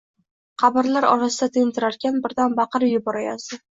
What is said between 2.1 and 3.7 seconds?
birdan baqirib yuborayozdi